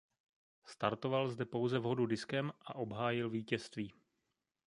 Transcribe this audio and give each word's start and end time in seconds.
Startoval 0.65 1.29
zde 1.29 1.45
pouze 1.45 1.79
v 1.79 1.83
hodu 1.83 2.05
diskem 2.05 2.51
a 2.61 2.75
obhájil 2.75 3.29
vítězství. 3.29 3.93